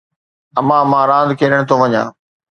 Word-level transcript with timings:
امان 0.59 0.83
مان 0.91 1.03
راند 1.09 1.31
کيڏڻ 1.39 1.61
ٿو 1.69 1.75
وڃان. 1.81 2.07